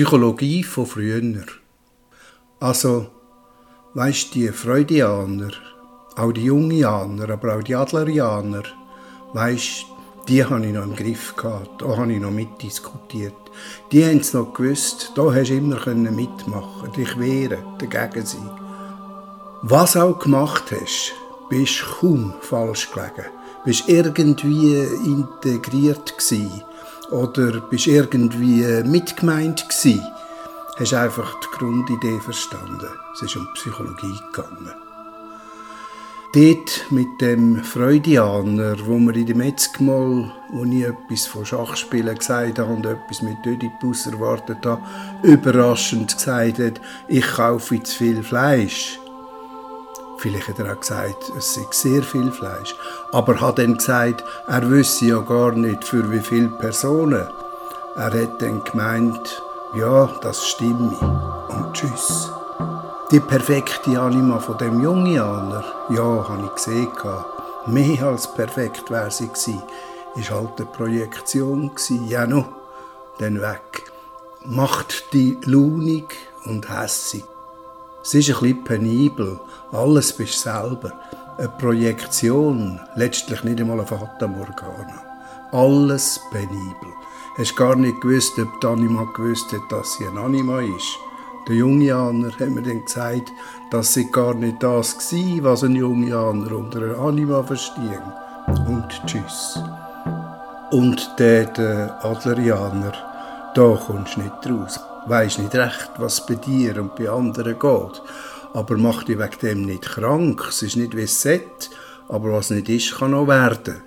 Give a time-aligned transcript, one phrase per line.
[0.00, 1.44] Psychologie von früher.
[2.58, 3.08] Also,
[3.92, 5.50] weisst die Freudianer,
[6.16, 8.62] auch die Jungianer, aber auch die Adlerianer,
[9.34, 9.84] weisst,
[10.26, 13.34] die habe ich noch im Griff gehabt, da habe ich noch mitdiskutiert.
[13.92, 18.50] Die haben es noch gewusst, da hast du immer mitmachen, dich wehren, dagegen sein.
[19.60, 21.12] Was auch gemacht hast,
[21.50, 23.28] bist kaum falsch gelegen.
[23.66, 26.64] Bist irgendwie integriert gewesen
[27.10, 30.02] oder bist irgendwie mitgemeint gewesen.
[30.78, 32.88] Hast einfach die Grundidee verstanden.
[33.14, 34.70] Es ist um Psychologie gegangen.
[36.32, 42.60] Dort mit dem Freudianer, wo wir in dem Metzgmal, wo ich etwas von Schachspielen gesagt
[42.60, 44.80] habe und etwas mit Ödipus erwartet habe,
[45.24, 49.00] überraschend gesagt hat, ich kaufe zu viel Fleisch.
[50.20, 52.76] Vielleicht hat er auch gesagt, es sei sehr viel Fleisch.
[53.10, 57.26] Aber er hat dann gesagt, er wüsste ja gar nicht, für wie viele Personen.
[57.96, 59.42] Er hat dann gemeint,
[59.74, 60.94] ja, das stimme.
[61.48, 62.30] Und tschüss.
[63.10, 66.88] Die perfekte Anima von dem Jungianer, ja, habe ich gesehen.
[67.64, 69.62] Mehr als perfekt wäre sie gewesen.
[70.16, 72.06] Ist halt eine Projektion gewesen.
[72.08, 72.44] Ja, no,
[73.18, 73.90] dann weg.
[74.44, 76.14] Macht die launig
[76.44, 77.24] und hässig.
[78.02, 79.38] Es ist ein penibel.
[79.72, 80.92] Alles bist du selber.
[81.36, 85.02] Eine Projektion, letztlich nicht einmal eine Fata Morgana.
[85.52, 86.92] Alles penibel.
[87.36, 90.98] Hast gar nicht gewusst, ob die Anima gewusst hat, dass sie ein Anima ist.
[91.46, 93.32] Der Jungianer hat mir dann gesagt,
[93.70, 98.02] dass sie gar nicht das war, was ein Jungianer unter einer Anima verstehen.
[98.66, 99.62] Und tschüss.
[100.70, 102.92] Und der, der Adlerianer,
[103.54, 108.02] da kommst du nicht raus weiß nicht recht, was bei dir und bei anderen geht.
[108.52, 110.46] Aber mach dich wegen dem nicht krank.
[110.48, 111.70] Es ist nicht wie es sollte,
[112.08, 113.82] aber was nicht ist, kann auch werden.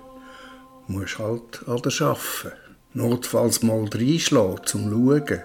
[0.86, 2.52] Du musst halt an der arbeiten.
[2.94, 5.42] Notfalls mal reinschlagen, zum Schauen.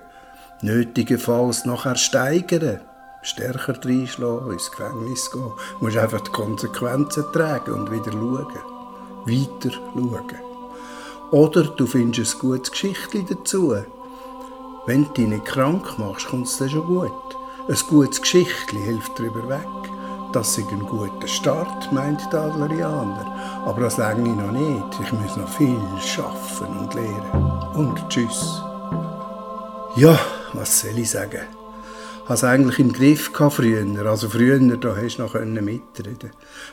[0.62, 2.82] Nötigenfalls nachher steigern.
[3.22, 5.52] Stärker reinschlagen, ins Gefängnis gehen.
[5.80, 8.48] Du musst einfach die Konsequenzen tragen und wieder schauen.
[9.26, 10.50] Weiter schauen.
[11.32, 13.76] Oder du findest ein gutes Geschichtchen dazu.
[14.90, 17.12] Wenn du dich nicht krank machst, kommt es dann schon gut.
[17.68, 19.92] Ein gutes Geschichtchen hilft darüber weg.
[20.34, 23.62] Das ist ein guter Start, meint der Adlerianer.
[23.68, 25.00] Aber das länge noch nicht.
[25.04, 27.52] Ich muss noch viel schaffen und lehren.
[27.76, 28.64] Und tschüss.
[29.96, 30.20] Ja,
[30.54, 31.44] was soll ich sagen?
[32.24, 33.86] Ich es eigentlich im Griff früher.
[34.08, 36.32] Also früher, da hast du noch mitreden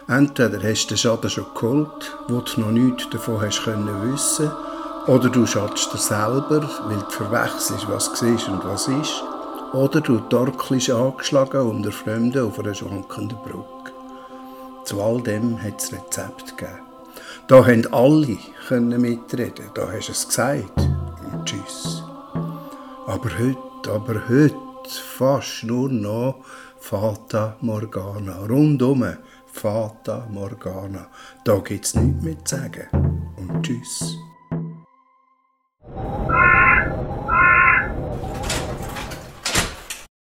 [0.09, 4.11] Entweder hast du den Schaden schon geholt, wo du noch nichts davon hast können
[5.07, 9.23] oder du schadest dir selber, weil du verwechselst, was siehst und was ist.
[9.73, 13.93] Oder du torkelst angeschlagen unter Fremden auf einer schwankenden Brücke.
[14.85, 16.81] Zu all dem hat es Rezept gegeben.
[17.47, 19.67] Da haben alle können mitreden.
[19.75, 20.79] Da hast du es gesagt.
[20.79, 22.03] Und tschüss.
[23.07, 24.57] Aber heute, aber heute
[25.17, 26.37] fast nur noch
[26.81, 28.45] Fata Morgana.
[28.49, 29.05] Rundum
[29.47, 31.07] Fata Morgana.
[31.45, 32.89] Da gibt es nichts mehr zu sagen.
[33.37, 34.17] Und tschüss.